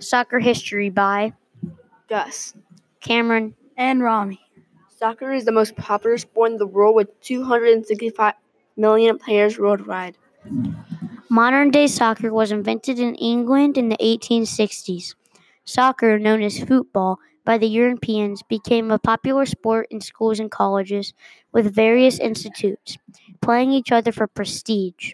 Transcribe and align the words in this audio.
Soccer 0.00 0.38
History 0.38 0.90
by 0.90 1.32
Gus. 2.08 2.54
Cameron. 3.00 3.54
and 3.76 4.02
Rami. 4.02 4.40
Soccer 4.88 5.32
is 5.32 5.44
the 5.44 5.52
most 5.52 5.76
popular 5.76 6.18
sport 6.18 6.52
in 6.52 6.58
the 6.58 6.66
world 6.66 6.96
with 6.96 7.20
265 7.20 8.34
million 8.76 9.18
players 9.18 9.58
worldwide. 9.58 10.16
Modern 11.30 11.70
day 11.70 11.86
soccer 11.86 12.32
was 12.32 12.50
invented 12.50 12.98
in 12.98 13.14
England 13.16 13.76
in 13.78 13.88
the 13.88 13.96
1860s. 13.98 15.14
Soccer, 15.64 16.18
known 16.18 16.42
as 16.42 16.58
football 16.58 17.18
by 17.44 17.58
the 17.58 17.68
Europeans, 17.68 18.42
became 18.42 18.90
a 18.90 18.98
popular 18.98 19.46
sport 19.46 19.86
in 19.90 20.00
schools 20.00 20.40
and 20.40 20.50
colleges, 20.50 21.12
with 21.52 21.74
various 21.74 22.18
institutes 22.18 22.96
playing 23.40 23.70
each 23.72 23.92
other 23.92 24.12
for 24.12 24.26
prestige. 24.26 25.12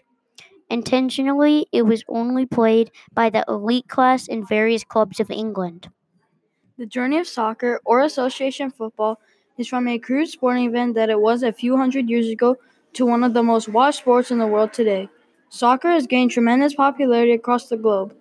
Intentionally, 0.69 1.67
it 1.71 1.83
was 1.83 2.03
only 2.07 2.45
played 2.45 2.91
by 3.13 3.29
the 3.29 3.45
elite 3.47 3.87
class 3.87 4.27
in 4.27 4.45
various 4.45 4.83
clubs 4.83 5.19
of 5.19 5.29
England. 5.29 5.89
The 6.77 6.85
journey 6.85 7.17
of 7.17 7.27
soccer, 7.27 7.79
or 7.85 8.01
association 8.01 8.71
football, 8.71 9.19
is 9.57 9.67
from 9.67 9.87
a 9.87 9.99
crude 9.99 10.27
sporting 10.27 10.65
event 10.65 10.95
that 10.95 11.09
it 11.09 11.21
was 11.21 11.43
a 11.43 11.53
few 11.53 11.77
hundred 11.77 12.09
years 12.09 12.27
ago 12.27 12.57
to 12.93 13.05
one 13.05 13.23
of 13.23 13.33
the 13.33 13.43
most 13.43 13.69
watched 13.69 13.99
sports 13.99 14.31
in 14.31 14.39
the 14.39 14.47
world 14.47 14.73
today. 14.73 15.07
Soccer 15.49 15.89
has 15.89 16.07
gained 16.07 16.31
tremendous 16.31 16.73
popularity 16.73 17.31
across 17.31 17.69
the 17.69 17.77
globe. 17.77 18.15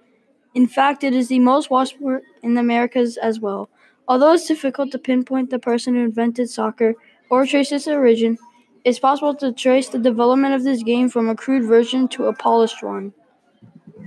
In 0.55 0.69
fact, 0.69 1.03
it 1.03 1.15
is 1.15 1.29
the 1.29 1.41
most 1.41 1.71
watched 1.71 1.97
sport 1.97 2.23
in 2.43 2.55
the 2.55 2.61
Americas 2.61 3.17
as 3.17 3.41
well. 3.41 3.69
Although 4.07 4.35
it's 4.35 4.47
difficult 4.47 4.93
to 4.93 4.99
pinpoint 4.99 5.51
the 5.51 5.59
person 5.59 5.95
who 5.95 6.05
invented 6.05 6.51
soccer 6.51 6.95
or 7.31 7.47
trace 7.47 7.73
its 7.73 7.89
origin, 7.89 8.39
it's 8.85 8.99
possible 8.99 9.35
to 9.35 9.51
trace 9.51 9.89
the 9.89 9.99
development 9.99 10.55
of 10.55 10.63
this 10.63 10.83
game 10.83 11.09
from 11.09 11.29
a 11.29 11.35
crude 11.35 11.67
version 11.67 12.07
to 12.09 12.27
a 12.27 12.35
polished 12.35 12.83
one. 12.83 13.15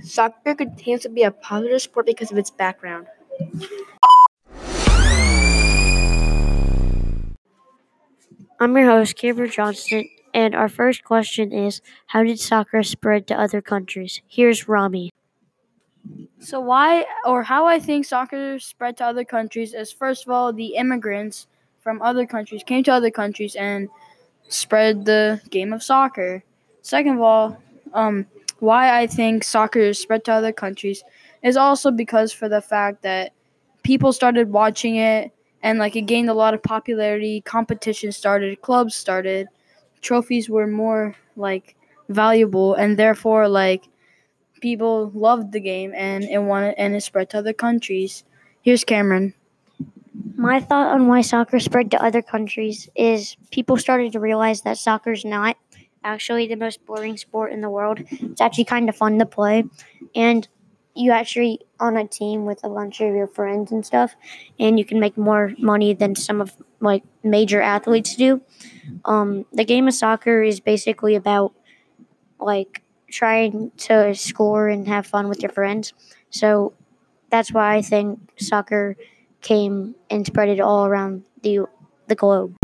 Soccer 0.02 0.54
continues 0.54 1.02
to 1.02 1.08
be 1.08 1.24
a 1.24 1.32
popular 1.32 1.80
sport 1.80 2.06
because 2.06 2.30
of 2.30 2.38
its 2.38 2.50
background. 2.50 3.08
I'm 8.60 8.76
your 8.76 8.86
host, 8.86 9.16
Cameron 9.16 9.50
Johnston, 9.50 10.08
and 10.32 10.54
our 10.54 10.68
first 10.68 11.02
question 11.02 11.52
is 11.52 11.80
How 12.06 12.22
did 12.22 12.38
soccer 12.38 12.84
spread 12.84 13.26
to 13.28 13.38
other 13.38 13.60
countries? 13.60 14.20
Here's 14.28 14.68
Rami. 14.68 15.12
So 16.38 16.60
why 16.60 17.04
or 17.26 17.42
how 17.42 17.66
I 17.66 17.80
think 17.80 18.04
soccer 18.04 18.60
spread 18.60 18.96
to 18.98 19.06
other 19.06 19.24
countries 19.24 19.74
is 19.74 19.92
first 19.92 20.26
of 20.26 20.30
all 20.30 20.52
the 20.52 20.76
immigrants 20.76 21.48
from 21.80 22.00
other 22.00 22.26
countries 22.26 22.62
came 22.64 22.84
to 22.84 22.92
other 22.92 23.10
countries 23.10 23.56
and 23.56 23.88
spread 24.48 25.04
the 25.04 25.40
game 25.50 25.72
of 25.72 25.82
soccer. 25.82 26.44
Second 26.82 27.14
of 27.16 27.20
all, 27.22 27.62
um, 27.92 28.26
why 28.60 28.98
I 29.00 29.06
think 29.06 29.44
soccer 29.44 29.80
is 29.80 29.98
spread 29.98 30.24
to 30.24 30.32
other 30.32 30.52
countries 30.52 31.04
is 31.42 31.56
also 31.56 31.90
because 31.90 32.32
for 32.32 32.48
the 32.48 32.60
fact 32.60 33.02
that 33.02 33.32
people 33.82 34.12
started 34.12 34.50
watching 34.50 34.96
it 34.96 35.32
and 35.62 35.78
like 35.78 35.96
it 35.96 36.02
gained 36.02 36.30
a 36.30 36.34
lot 36.34 36.54
of 36.54 36.62
popularity, 36.62 37.40
competition 37.42 38.12
started, 38.12 38.60
clubs 38.62 38.94
started, 38.94 39.48
trophies 40.00 40.48
were 40.48 40.66
more 40.66 41.14
like 41.36 41.76
valuable 42.08 42.74
and 42.74 42.98
therefore 42.98 43.48
like 43.48 43.88
people 44.60 45.10
loved 45.14 45.52
the 45.52 45.60
game 45.60 45.92
and 45.94 46.24
it 46.24 46.38
wanted 46.38 46.74
and 46.78 46.94
it 46.94 47.02
spread 47.02 47.30
to 47.30 47.38
other 47.38 47.52
countries. 47.52 48.24
Here's 48.62 48.84
Cameron. 48.84 49.34
My 50.38 50.60
thought 50.60 50.94
on 50.94 51.08
why 51.08 51.22
soccer 51.22 51.58
spread 51.58 51.90
to 51.90 52.02
other 52.02 52.22
countries 52.22 52.88
is 52.94 53.36
people 53.50 53.76
started 53.76 54.12
to 54.12 54.20
realize 54.20 54.62
that 54.62 54.78
soccer's 54.78 55.24
not 55.24 55.56
actually 56.04 56.46
the 56.46 56.54
most 56.54 56.86
boring 56.86 57.16
sport 57.16 57.52
in 57.52 57.60
the 57.60 57.68
world. 57.68 57.98
It's 58.08 58.40
actually 58.40 58.66
kind 58.66 58.88
of 58.88 58.94
fun 58.94 59.18
to 59.18 59.26
play. 59.26 59.64
And 60.14 60.46
you 60.94 61.10
actually 61.10 61.58
on 61.80 61.96
a 61.96 62.06
team 62.06 62.44
with 62.44 62.62
a 62.62 62.68
bunch 62.68 63.00
of 63.00 63.16
your 63.16 63.26
friends 63.26 63.72
and 63.72 63.84
stuff, 63.84 64.14
and 64.60 64.78
you 64.78 64.84
can 64.84 65.00
make 65.00 65.18
more 65.18 65.54
money 65.58 65.92
than 65.92 66.14
some 66.14 66.40
of 66.40 66.54
like 66.78 67.02
major 67.24 67.60
athletes 67.60 68.14
do. 68.14 68.40
Um, 69.04 69.44
the 69.52 69.64
game 69.64 69.88
of 69.88 69.94
soccer 69.94 70.40
is 70.44 70.60
basically 70.60 71.16
about 71.16 71.52
like 72.38 72.82
trying 73.10 73.72
to 73.78 74.14
score 74.14 74.68
and 74.68 74.86
have 74.86 75.04
fun 75.04 75.28
with 75.28 75.42
your 75.42 75.50
friends. 75.50 75.94
So 76.30 76.74
that's 77.28 77.52
why 77.52 77.74
I 77.74 77.82
think 77.82 78.20
soccer 78.38 78.96
came 79.40 79.94
and 80.10 80.26
spread 80.26 80.48
it 80.48 80.60
all 80.60 80.86
around 80.86 81.24
the 81.42 81.66
the 82.06 82.14
globe. 82.14 82.54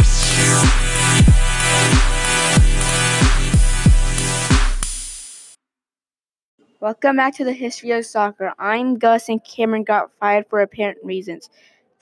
Welcome 6.81 7.17
back 7.17 7.35
to 7.37 7.45
the 7.45 7.53
history 7.55 7.93
of 7.93 8.05
soccer. 8.05 8.53
I'm 8.59 8.99
Gus, 8.99 9.31
and 9.31 9.43
Cameron 9.43 9.85
got 9.85 10.11
fired 10.21 10.47
for 10.51 10.61
apparent 10.61 10.99
reasons. 11.03 11.49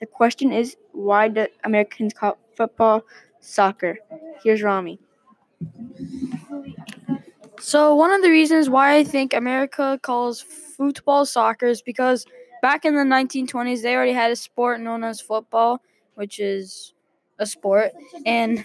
The 0.01 0.07
question 0.07 0.53
is, 0.53 0.77
why 0.91 1.29
do 1.29 1.47
Americans 1.63 2.13
call 2.13 2.37
football 2.57 3.05
soccer? 3.39 3.99
Here's 4.43 4.61
Rami. 4.61 4.99
So 7.61 7.95
one 7.95 8.11
of 8.11 8.23
the 8.23 8.31
reasons 8.31 8.69
why 8.69 8.97
I 8.97 9.05
think 9.05 9.33
America 9.33 10.01
calls 10.03 10.41
football 10.41 11.27
soccer 11.27 11.67
is 11.67 11.81
because 11.81 12.27
back 12.63 12.87
in 12.87 12.95
the 12.95 13.03
1920s 13.05 13.83
they 13.83 13.95
already 13.95 14.13
had 14.15 14.31
a 14.31 14.37
sport 14.37 14.81
known 14.81 15.05
as 15.05 15.21
football, 15.21 15.83
which 16.15 16.41
is 16.41 16.95
a 17.39 17.45
sport, 17.45 17.91
and 18.25 18.65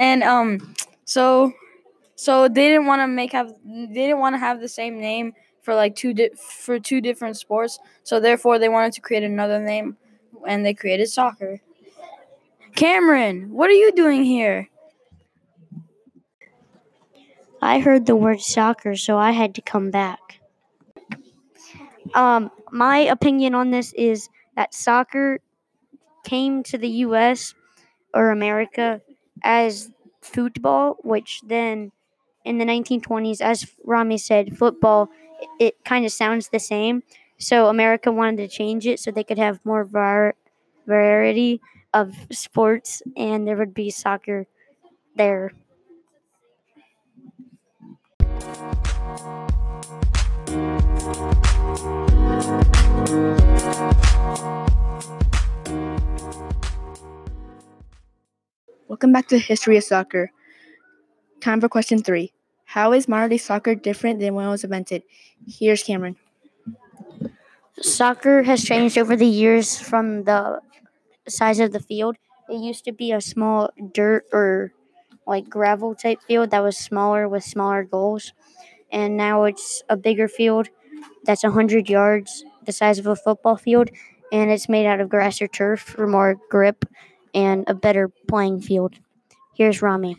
and 0.00 0.24
um 0.24 0.74
so 1.04 1.52
so 2.16 2.48
they 2.48 2.68
didn't 2.68 2.86
want 2.86 3.00
to 3.00 3.06
make 3.06 3.32
have 3.32 3.52
they 3.64 3.86
didn't 3.86 4.18
want 4.18 4.34
to 4.34 4.38
have 4.38 4.60
the 4.60 4.68
same 4.68 5.00
name 5.00 5.32
for 5.62 5.74
like 5.74 5.94
two 5.94 6.12
di- 6.12 6.30
for 6.36 6.80
two 6.80 7.00
different 7.00 7.36
sports, 7.36 7.78
so 8.02 8.18
therefore 8.18 8.58
they 8.58 8.68
wanted 8.68 8.92
to 8.94 9.00
create 9.00 9.22
another 9.22 9.60
name, 9.60 9.96
and 10.46 10.66
they 10.66 10.74
created 10.74 11.08
soccer. 11.08 11.60
Cameron, 12.74 13.52
what 13.52 13.70
are 13.70 13.74
you 13.74 13.92
doing 13.92 14.24
here? 14.24 14.68
I 17.62 17.78
heard 17.78 18.04
the 18.04 18.16
word 18.16 18.40
soccer, 18.40 18.94
so 18.96 19.16
I 19.16 19.30
had 19.30 19.54
to 19.54 19.62
come 19.62 19.90
back. 19.90 20.40
Um, 22.14 22.50
my 22.70 22.98
opinion 22.98 23.54
on 23.54 23.70
this 23.70 23.92
is 23.94 24.28
that 24.56 24.72
soccer 24.72 25.40
came 26.24 26.62
to 26.64 26.78
the 26.78 26.88
U.S. 26.88 27.54
or 28.14 28.30
America 28.30 29.00
as 29.42 29.90
football, 30.22 30.96
which 31.02 31.40
then 31.46 31.92
in 32.44 32.58
the 32.58 32.64
1920s, 32.64 33.40
as 33.40 33.66
Rami 33.84 34.18
said, 34.18 34.56
football, 34.56 35.10
it, 35.40 35.48
it 35.58 35.84
kind 35.84 36.04
of 36.04 36.12
sounds 36.12 36.48
the 36.48 36.60
same. 36.60 37.02
So 37.38 37.66
America 37.66 38.12
wanted 38.12 38.36
to 38.38 38.48
change 38.48 38.86
it 38.86 39.00
so 39.00 39.10
they 39.10 39.24
could 39.24 39.38
have 39.38 39.60
more 39.64 39.84
var- 39.84 40.36
variety 40.86 41.60
of 41.92 42.14
sports, 42.30 43.02
and 43.16 43.46
there 43.46 43.56
would 43.56 43.74
be 43.74 43.90
soccer 43.90 44.46
there. 45.16 45.52
Welcome 58.86 59.12
back 59.12 59.26
to 59.28 59.34
the 59.34 59.40
history 59.40 59.76
of 59.76 59.82
soccer. 59.82 60.30
Time 61.40 61.60
for 61.60 61.68
question 61.68 62.00
three. 62.00 62.32
How 62.64 62.92
is 62.92 63.08
modern 63.08 63.30
day 63.30 63.38
soccer 63.38 63.74
different 63.74 64.20
than 64.20 64.34
when 64.34 64.46
it 64.46 64.50
was 64.50 64.62
invented? 64.62 65.02
Here's 65.48 65.82
Cameron. 65.82 66.14
Soccer 67.80 68.44
has 68.44 68.62
changed 68.62 68.96
over 68.96 69.16
the 69.16 69.26
years 69.26 69.80
from 69.80 70.22
the 70.22 70.60
size 71.26 71.58
of 71.58 71.72
the 71.72 71.80
field. 71.80 72.16
It 72.48 72.60
used 72.60 72.84
to 72.84 72.92
be 72.92 73.10
a 73.10 73.20
small 73.20 73.70
dirt 73.92 74.26
or 74.32 74.72
like 75.26 75.48
gravel 75.48 75.96
type 75.96 76.20
field 76.22 76.50
that 76.50 76.62
was 76.62 76.78
smaller 76.78 77.28
with 77.28 77.42
smaller 77.42 77.82
goals. 77.82 78.32
And 78.92 79.16
now 79.16 79.42
it's 79.42 79.82
a 79.88 79.96
bigger 79.96 80.28
field 80.28 80.68
that's 81.24 81.42
100 81.42 81.88
yards, 81.88 82.44
the 82.64 82.72
size 82.72 82.98
of 82.98 83.06
a 83.06 83.16
football 83.16 83.56
field, 83.56 83.90
and 84.32 84.50
it's 84.50 84.68
made 84.68 84.86
out 84.86 85.00
of 85.00 85.08
grass 85.08 85.40
or 85.40 85.48
turf 85.48 85.80
for 85.80 86.06
more 86.06 86.36
grip 86.50 86.84
and 87.34 87.64
a 87.66 87.74
better 87.74 88.10
playing 88.28 88.60
field. 88.60 88.94
Here's 89.54 89.82
Rami. 89.82 90.16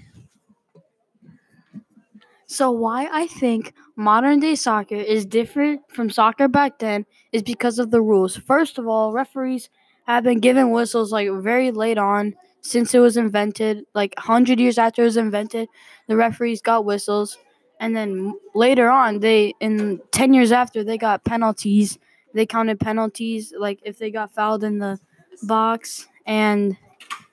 So 2.47 2.71
why 2.71 3.09
I 3.11 3.27
think 3.27 3.73
modern 3.95 4.39
day 4.39 4.55
soccer 4.55 4.95
is 4.95 5.25
different 5.25 5.81
from 5.89 6.09
soccer 6.09 6.47
back 6.47 6.79
then 6.79 7.05
is 7.31 7.43
because 7.43 7.79
of 7.79 7.91
the 7.91 8.01
rules. 8.01 8.37
First 8.37 8.77
of 8.77 8.87
all, 8.87 9.11
referees 9.11 9.69
have 10.05 10.23
been 10.23 10.39
given 10.39 10.71
whistles 10.71 11.11
like 11.11 11.29
very 11.41 11.71
late 11.71 11.97
on 11.97 12.35
since 12.61 12.95
it 12.95 12.99
was 12.99 13.15
invented, 13.15 13.85
like 13.93 14.13
100 14.17 14.59
years 14.59 14.77
after 14.79 15.03
it 15.03 15.05
was 15.05 15.17
invented, 15.17 15.69
the 16.07 16.15
referees 16.15 16.61
got 16.61 16.83
whistles 16.83 17.37
and 17.79 17.95
then 17.95 18.33
later 18.53 18.89
on 18.89 19.19
they 19.19 19.53
in 19.59 20.01
10 20.11 20.33
years 20.33 20.51
after 20.51 20.83
they 20.83 20.97
got 20.97 21.23
penalties. 21.23 21.99
They 22.33 22.45
counted 22.45 22.79
penalties 22.79 23.53
like 23.57 23.79
if 23.83 23.97
they 23.97 24.11
got 24.11 24.33
fouled 24.33 24.63
in 24.63 24.79
the 24.79 24.99
box 25.43 26.07
and 26.25 26.77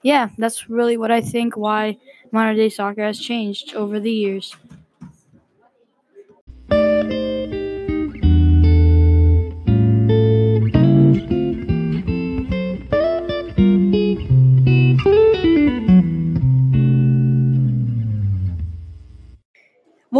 yeah, 0.02 0.30
that's 0.38 0.68
really 0.68 0.96
what 0.96 1.10
I 1.10 1.20
think 1.20 1.56
why 1.56 1.98
modern 2.32 2.56
day 2.56 2.68
soccer 2.68 3.02
has 3.02 3.18
changed 3.18 3.74
over 3.74 4.00
the 4.00 4.12
years. 4.12 4.56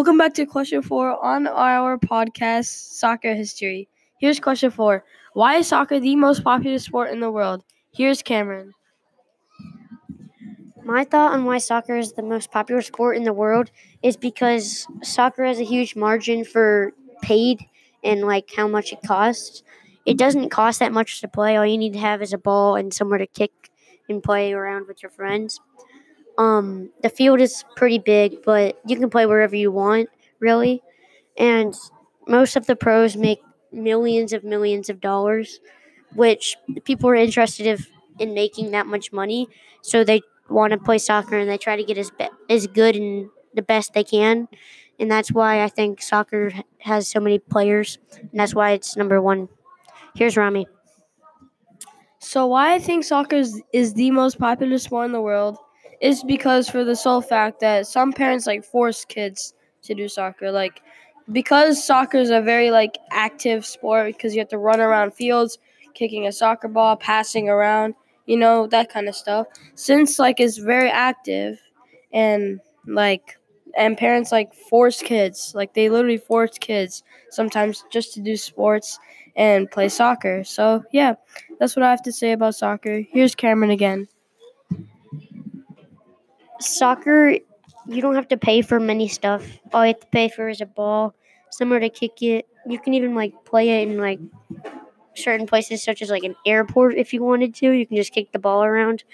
Welcome 0.02 0.18
back 0.18 0.34
to 0.34 0.46
question 0.46 0.82
four 0.82 1.24
on 1.24 1.46
our 1.46 1.96
podcast, 1.96 2.66
Soccer 2.98 3.36
History. 3.36 3.86
Here's 4.18 4.40
question 4.40 4.72
four 4.72 5.04
Why 5.32 5.58
is 5.58 5.68
soccer 5.68 6.00
the 6.00 6.16
most 6.16 6.42
popular 6.42 6.80
sport 6.80 7.12
in 7.12 7.20
the 7.20 7.30
world? 7.30 7.62
Here's 7.94 8.20
Cameron. 8.20 8.72
My 10.82 11.04
thought 11.04 11.30
on 11.30 11.44
why 11.44 11.58
soccer 11.58 11.96
is 11.96 12.14
the 12.14 12.22
most 12.24 12.50
popular 12.50 12.82
sport 12.82 13.16
in 13.16 13.22
the 13.22 13.32
world 13.32 13.70
is 14.02 14.16
because 14.16 14.88
soccer 15.04 15.44
has 15.44 15.60
a 15.60 15.64
huge 15.64 15.94
margin 15.94 16.44
for 16.44 16.94
paid 17.22 17.64
and 18.02 18.22
like 18.22 18.50
how 18.56 18.66
much 18.66 18.92
it 18.92 19.02
costs. 19.06 19.62
It 20.04 20.18
doesn't 20.18 20.50
cost 20.50 20.80
that 20.80 20.90
much 20.90 21.20
to 21.20 21.28
play. 21.28 21.56
All 21.56 21.64
you 21.64 21.78
need 21.78 21.92
to 21.92 22.00
have 22.00 22.22
is 22.22 22.32
a 22.32 22.38
ball 22.38 22.74
and 22.74 22.92
somewhere 22.92 23.18
to 23.18 23.26
kick 23.28 23.70
and 24.08 24.20
play 24.20 24.52
around 24.52 24.88
with 24.88 25.00
your 25.00 25.10
friends. 25.10 25.60
Um, 26.38 26.90
the 27.02 27.08
field 27.10 27.40
is 27.40 27.64
pretty 27.76 27.98
big, 27.98 28.42
but 28.44 28.80
you 28.86 28.96
can 28.96 29.10
play 29.10 29.26
wherever 29.26 29.54
you 29.56 29.70
want, 29.70 30.08
really. 30.40 30.82
And 31.36 31.74
most 32.28 32.56
of 32.56 32.66
the 32.66 32.76
pros 32.76 33.16
make 33.16 33.40
millions 33.72 34.32
of 34.32 34.44
millions 34.44 34.88
of 34.90 35.00
dollars, 35.00 35.60
which 36.14 36.56
people 36.84 37.10
are 37.10 37.14
interested 37.14 37.66
if, 37.66 37.88
in 38.18 38.34
making 38.34 38.70
that 38.72 38.86
much 38.86 39.12
money. 39.12 39.48
So 39.82 40.04
they 40.04 40.22
want 40.48 40.72
to 40.72 40.78
play 40.78 40.98
soccer 40.98 41.38
and 41.38 41.48
they 41.50 41.58
try 41.58 41.76
to 41.76 41.84
get 41.84 41.98
as 41.98 42.10
be- 42.10 42.28
as 42.50 42.66
good 42.66 42.96
and 42.96 43.30
the 43.54 43.62
best 43.62 43.94
they 43.94 44.04
can. 44.04 44.48
And 44.98 45.10
that's 45.10 45.32
why 45.32 45.62
I 45.62 45.68
think 45.68 46.02
soccer 46.02 46.52
has 46.80 47.08
so 47.08 47.20
many 47.20 47.38
players, 47.38 47.98
and 48.20 48.30
that's 48.34 48.54
why 48.54 48.72
it's 48.72 48.96
number 48.96 49.20
one. 49.20 49.48
Here's 50.14 50.36
Rami. 50.36 50.66
So, 52.18 52.46
why 52.46 52.74
I 52.74 52.78
think 52.78 53.04
soccer 53.04 53.36
is, 53.36 53.60
is 53.72 53.94
the 53.94 54.10
most 54.10 54.38
popular 54.38 54.78
sport 54.78 55.06
in 55.06 55.12
the 55.12 55.20
world 55.20 55.58
is 56.02 56.24
because 56.24 56.68
for 56.68 56.84
the 56.84 56.96
sole 56.96 57.22
fact 57.22 57.60
that 57.60 57.86
some 57.86 58.12
parents 58.12 58.46
like 58.46 58.64
force 58.64 59.04
kids 59.04 59.54
to 59.82 59.94
do 59.94 60.08
soccer. 60.08 60.50
Like, 60.50 60.82
because 61.30 61.82
soccer 61.82 62.18
is 62.18 62.30
a 62.30 62.42
very 62.42 62.72
like 62.72 62.98
active 63.12 63.64
sport 63.64 64.08
because 64.08 64.34
you 64.34 64.40
have 64.40 64.48
to 64.48 64.58
run 64.58 64.80
around 64.80 65.14
fields, 65.14 65.58
kicking 65.94 66.26
a 66.26 66.32
soccer 66.32 66.66
ball, 66.66 66.96
passing 66.96 67.48
around, 67.48 67.94
you 68.26 68.36
know, 68.36 68.66
that 68.66 68.92
kind 68.92 69.08
of 69.08 69.14
stuff. 69.14 69.46
Since 69.76 70.18
like 70.18 70.40
it's 70.40 70.58
very 70.58 70.90
active 70.90 71.60
and 72.12 72.60
like 72.86 73.38
and 73.78 73.96
parents 73.96 74.32
like 74.32 74.52
force 74.52 75.00
kids, 75.02 75.52
like 75.54 75.72
they 75.74 75.88
literally 75.88 76.18
force 76.18 76.58
kids 76.58 77.04
sometimes 77.30 77.84
just 77.92 78.12
to 78.14 78.20
do 78.20 78.36
sports 78.36 78.98
and 79.36 79.70
play 79.70 79.88
soccer. 79.88 80.42
So, 80.42 80.82
yeah, 80.92 81.14
that's 81.60 81.76
what 81.76 81.84
I 81.84 81.90
have 81.90 82.02
to 82.02 82.12
say 82.12 82.32
about 82.32 82.56
soccer. 82.56 83.02
Here's 83.12 83.36
Cameron 83.36 83.70
again. 83.70 84.08
Soccer, 86.62 87.36
you 87.86 88.00
don't 88.00 88.14
have 88.14 88.28
to 88.28 88.36
pay 88.36 88.62
for 88.62 88.80
many 88.80 89.08
stuff. 89.08 89.44
All 89.72 89.84
you 89.84 89.94
have 89.94 90.00
to 90.00 90.06
pay 90.06 90.28
for 90.28 90.48
is 90.48 90.60
a 90.60 90.66
ball, 90.66 91.14
somewhere 91.50 91.80
to 91.80 91.88
kick 91.88 92.22
it. 92.22 92.46
You 92.66 92.78
can 92.78 92.94
even 92.94 93.14
like 93.14 93.32
play 93.44 93.82
it 93.82 93.88
in 93.88 93.98
like 93.98 94.20
certain 95.14 95.46
places, 95.46 95.82
such 95.82 96.02
as 96.02 96.10
like 96.10 96.24
an 96.24 96.36
airport, 96.46 96.96
if 96.96 97.12
you 97.12 97.22
wanted 97.22 97.54
to. 97.56 97.70
You 97.70 97.86
can 97.86 97.96
just 97.96 98.12
kick 98.12 98.32
the 98.32 98.38
ball 98.38 98.64
around. 98.64 99.04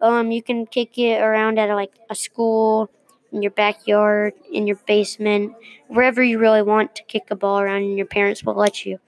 Um, 0.00 0.30
you 0.30 0.42
can 0.42 0.66
kick 0.66 0.98
it 0.98 1.20
around 1.20 1.58
at 1.58 1.72
like 1.74 1.92
a 2.10 2.14
school, 2.14 2.90
in 3.34 3.42
your 3.42 3.50
backyard, 3.50 4.32
in 4.50 4.66
your 4.66 4.76
basement, 4.86 5.54
wherever 5.88 6.22
you 6.22 6.38
really 6.38 6.62
want 6.62 6.94
to 6.94 7.02
kick 7.02 7.24
a 7.30 7.36
ball 7.36 7.58
around, 7.58 7.82
and 7.82 7.96
your 7.96 8.06
parents 8.06 8.44
will 8.44 8.54
let 8.54 8.86
you. 8.86 9.00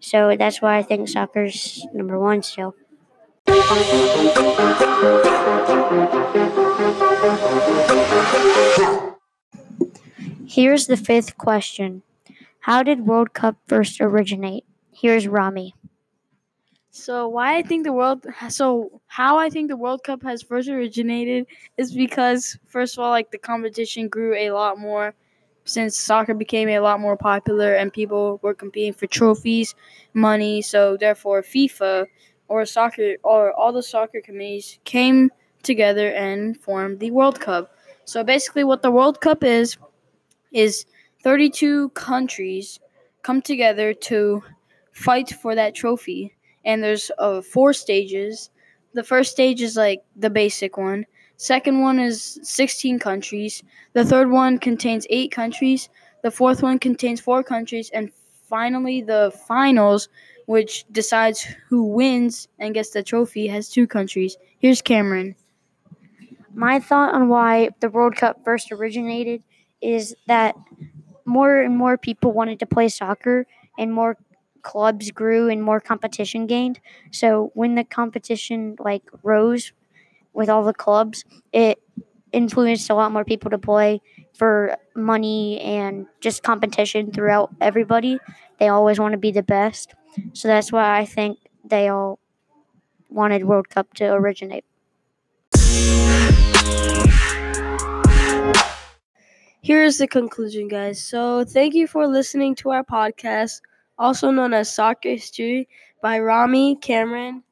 So 0.00 0.36
that's 0.38 0.62
why 0.62 0.78
I 0.78 0.82
think 0.82 1.08
soccer's 1.08 1.84
number 1.92 2.18
one 2.18 2.42
still. 2.42 2.76
Here's 10.46 10.86
the 10.86 10.96
fifth 10.96 11.38
question 11.38 12.02
How 12.60 12.82
did 12.82 13.06
World 13.06 13.32
Cup 13.32 13.56
first 13.66 14.00
originate? 14.00 14.64
Here's 14.92 15.28
Rami. 15.28 15.74
So 16.90 17.28
why 17.28 17.56
I 17.56 17.62
think 17.62 17.84
the 17.84 17.92
world 17.92 18.26
so 18.48 19.00
how 19.06 19.38
I 19.38 19.48
think 19.50 19.68
the 19.68 19.76
World 19.76 20.02
Cup 20.02 20.22
has 20.24 20.42
first 20.42 20.68
originated 20.68 21.46
is 21.76 21.94
because 21.94 22.58
first 22.66 22.98
of 22.98 23.04
all 23.04 23.10
like 23.10 23.30
the 23.30 23.38
competition 23.38 24.08
grew 24.08 24.34
a 24.34 24.50
lot 24.50 24.78
more 24.78 25.14
since 25.64 25.96
soccer 25.96 26.34
became 26.34 26.68
a 26.68 26.80
lot 26.80 26.98
more 26.98 27.16
popular 27.16 27.74
and 27.74 27.92
people 27.92 28.40
were 28.42 28.54
competing 28.54 28.92
for 28.92 29.06
trophies, 29.06 29.74
money, 30.14 30.62
so 30.62 30.96
therefore 30.96 31.42
FIFA 31.42 32.06
or 32.48 32.64
soccer 32.66 33.16
or 33.22 33.52
all 33.52 33.72
the 33.72 33.82
soccer 33.82 34.20
committees 34.20 34.78
came 34.84 35.30
together 35.62 36.08
and 36.12 36.56
formed 36.58 37.00
the 37.00 37.10
World 37.10 37.40
Cup. 37.40 37.72
So 38.04 38.24
basically 38.24 38.64
what 38.64 38.82
the 38.82 38.90
World 38.90 39.20
Cup 39.20 39.44
is 39.44 39.76
is 40.52 40.86
32 41.22 41.90
countries 41.90 42.80
come 43.22 43.42
together 43.42 43.92
to 43.94 44.42
fight 44.92 45.30
for 45.30 45.54
that 45.54 45.74
trophy 45.74 46.34
and 46.64 46.82
there's 46.82 47.10
uh, 47.18 47.40
four 47.42 47.72
stages. 47.72 48.50
The 48.94 49.04
first 49.04 49.32
stage 49.32 49.62
is 49.62 49.76
like 49.76 50.02
the 50.16 50.30
basic 50.30 50.76
one. 50.76 51.06
Second 51.36 51.80
one 51.80 51.98
is 51.98 52.38
16 52.42 52.98
countries. 52.98 53.62
The 53.92 54.04
third 54.04 54.30
one 54.30 54.58
contains 54.58 55.06
8 55.10 55.30
countries. 55.30 55.88
The 56.22 56.30
fourth 56.30 56.62
one 56.62 56.78
contains 56.78 57.20
4 57.20 57.42
countries 57.42 57.90
and 57.94 58.12
finally 58.48 59.02
the 59.02 59.32
finals 59.46 60.08
which 60.48 60.86
decides 60.90 61.46
who 61.68 61.84
wins 61.84 62.48
and 62.58 62.72
gets 62.72 62.88
the 62.88 63.02
trophy 63.02 63.46
has 63.48 63.68
2 63.68 63.86
countries. 63.86 64.38
Here's 64.60 64.80
Cameron. 64.80 65.34
My 66.54 66.80
thought 66.80 67.14
on 67.14 67.28
why 67.28 67.68
the 67.80 67.90
World 67.90 68.16
Cup 68.16 68.42
first 68.46 68.72
originated 68.72 69.42
is 69.82 70.16
that 70.26 70.56
more 71.26 71.60
and 71.60 71.76
more 71.76 71.98
people 71.98 72.32
wanted 72.32 72.60
to 72.60 72.66
play 72.66 72.88
soccer 72.88 73.46
and 73.78 73.92
more 73.92 74.16
clubs 74.62 75.10
grew 75.10 75.50
and 75.50 75.62
more 75.62 75.80
competition 75.80 76.46
gained. 76.46 76.80
So 77.10 77.50
when 77.52 77.74
the 77.74 77.84
competition 77.84 78.76
like 78.78 79.02
rose 79.22 79.72
with 80.32 80.48
all 80.48 80.64
the 80.64 80.72
clubs, 80.72 81.26
it 81.52 81.78
influenced 82.32 82.88
a 82.88 82.94
lot 82.94 83.12
more 83.12 83.24
people 83.24 83.50
to 83.50 83.58
play 83.58 84.00
for 84.32 84.78
money 84.96 85.60
and 85.60 86.06
just 86.20 86.42
competition 86.42 87.12
throughout 87.12 87.54
everybody. 87.60 88.18
They 88.58 88.68
always 88.68 88.98
want 88.98 89.12
to 89.12 89.18
be 89.18 89.32
the 89.32 89.42
best. 89.42 89.94
So 90.32 90.48
that's 90.48 90.72
why 90.72 90.98
I 90.98 91.04
think 91.04 91.38
they 91.64 91.88
all 91.88 92.18
wanted 93.08 93.44
World 93.44 93.68
Cup 93.68 93.94
to 93.94 94.12
originate. 94.12 94.64
Here's 99.60 99.98
the 99.98 100.06
conclusion, 100.06 100.68
guys. 100.68 101.02
So, 101.02 101.44
thank 101.44 101.74
you 101.74 101.86
for 101.86 102.06
listening 102.06 102.54
to 102.56 102.70
our 102.70 102.84
podcast 102.84 103.60
also 103.98 104.30
known 104.30 104.54
as 104.54 104.72
Soccer 104.72 105.10
History, 105.10 105.68
by 106.00 106.20
Rami 106.20 106.76
Cameron 106.76 107.42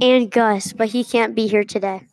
and 0.00 0.30
Gus, 0.30 0.72
but 0.72 0.88
he 0.88 1.04
can't 1.04 1.34
be 1.34 1.46
here 1.46 1.64
today. 1.64 2.06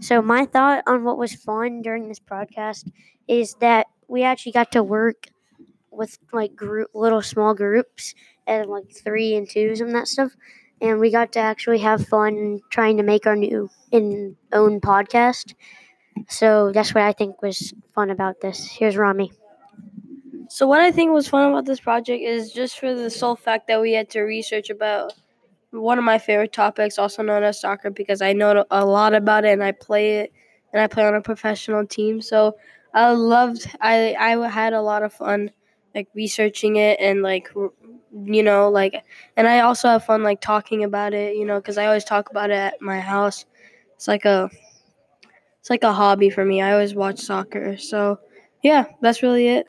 So, 0.00 0.22
my 0.22 0.46
thought 0.46 0.84
on 0.86 1.04
what 1.04 1.18
was 1.18 1.34
fun 1.34 1.82
during 1.82 2.08
this 2.08 2.20
podcast 2.20 2.90
is 3.26 3.54
that 3.60 3.86
we 4.06 4.22
actually 4.22 4.52
got 4.52 4.72
to 4.72 4.82
work 4.82 5.28
with 5.96 6.18
like 6.32 6.54
group, 6.56 6.90
little 6.94 7.22
small 7.22 7.54
groups 7.54 8.14
and 8.46 8.68
like 8.68 8.90
three 8.90 9.34
and 9.34 9.48
twos 9.48 9.80
and 9.80 9.94
that 9.94 10.08
stuff. 10.08 10.32
And 10.80 10.98
we 11.00 11.10
got 11.10 11.32
to 11.32 11.40
actually 11.40 11.78
have 11.78 12.06
fun 12.06 12.60
trying 12.70 12.96
to 12.96 13.02
make 13.02 13.26
our 13.26 13.36
new 13.36 13.70
in 13.90 14.36
own 14.52 14.80
podcast. 14.80 15.54
So 16.28 16.72
that's 16.72 16.94
what 16.94 17.04
I 17.04 17.12
think 17.12 17.42
was 17.42 17.72
fun 17.94 18.10
about 18.10 18.40
this. 18.40 18.66
Here's 18.66 18.96
Rami. 18.96 19.32
So 20.48 20.66
what 20.66 20.80
I 20.80 20.92
think 20.92 21.12
was 21.12 21.28
fun 21.28 21.50
about 21.50 21.64
this 21.64 21.80
project 21.80 22.22
is 22.22 22.52
just 22.52 22.78
for 22.78 22.94
the 22.94 23.10
sole 23.10 23.36
fact 23.36 23.66
that 23.68 23.80
we 23.80 23.92
had 23.92 24.10
to 24.10 24.20
research 24.20 24.70
about 24.70 25.14
one 25.70 25.98
of 25.98 26.04
my 26.04 26.18
favorite 26.18 26.52
topics, 26.52 26.98
also 26.98 27.22
known 27.22 27.42
as 27.42 27.60
soccer, 27.60 27.90
because 27.90 28.22
I 28.22 28.32
know 28.32 28.64
a 28.70 28.84
lot 28.84 29.14
about 29.14 29.44
it 29.44 29.52
and 29.52 29.64
I 29.64 29.72
play 29.72 30.18
it, 30.18 30.32
and 30.72 30.80
I 30.80 30.86
play 30.86 31.04
on 31.04 31.14
a 31.14 31.20
professional 31.20 31.86
team. 31.86 32.20
So 32.20 32.56
I 32.92 33.10
loved. 33.10 33.68
I 33.80 34.14
I 34.14 34.48
had 34.48 34.72
a 34.72 34.82
lot 34.82 35.02
of 35.02 35.12
fun 35.12 35.50
like 35.94 36.08
researching 36.14 36.76
it 36.76 36.98
and 37.00 37.22
like 37.22 37.48
you 37.54 38.42
know 38.42 38.70
like 38.70 39.04
and 39.36 39.46
I 39.48 39.60
also 39.60 39.88
have 39.88 40.04
fun 40.04 40.22
like 40.22 40.40
talking 40.40 40.84
about 40.84 41.14
it. 41.14 41.36
You 41.36 41.44
know, 41.44 41.60
because 41.60 41.78
I 41.78 41.86
always 41.86 42.04
talk 42.04 42.30
about 42.30 42.50
it 42.50 42.54
at 42.58 42.80
my 42.80 43.00
house. 43.00 43.44
It's 43.96 44.08
like 44.08 44.24
a 44.24 44.50
it's 45.60 45.70
like 45.70 45.82
a 45.82 45.92
hobby 45.92 46.30
for 46.30 46.44
me. 46.44 46.60
I 46.60 46.72
always 46.72 46.94
watch 46.94 47.18
soccer. 47.20 47.76
So 47.76 48.18
yeah, 48.62 48.86
that's 49.00 49.22
really 49.22 49.48
it 49.48 49.66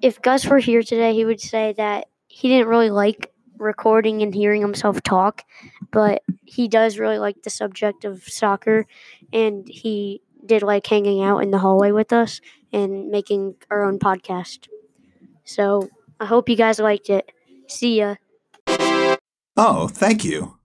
if 0.00 0.20
Gus 0.22 0.46
were 0.46 0.58
here 0.58 0.82
today, 0.82 1.14
he 1.14 1.24
would 1.24 1.40
say 1.40 1.72
that 1.76 2.06
he 2.26 2.48
didn't 2.48 2.68
really 2.68 2.90
like 2.90 3.32
recording 3.58 4.22
and 4.22 4.34
hearing 4.34 4.60
himself 4.60 5.02
talk, 5.02 5.44
but 5.90 6.22
he 6.44 6.68
does 6.68 6.98
really 6.98 7.18
like 7.18 7.42
the 7.42 7.50
subject 7.50 8.04
of 8.04 8.22
soccer, 8.24 8.86
and 9.32 9.66
he 9.68 10.22
did 10.44 10.62
like 10.62 10.86
hanging 10.86 11.22
out 11.22 11.38
in 11.38 11.50
the 11.50 11.58
hallway 11.58 11.92
with 11.92 12.12
us 12.12 12.40
and 12.72 13.08
making 13.10 13.54
our 13.70 13.84
own 13.84 13.98
podcast. 13.98 14.66
So 15.52 15.90
I 16.18 16.24
hope 16.24 16.48
you 16.48 16.56
guys 16.56 16.78
liked 16.78 17.10
it. 17.10 17.30
See 17.68 17.98
ya. 17.98 18.16
Oh, 19.56 19.86
thank 19.88 20.24
you. 20.24 20.56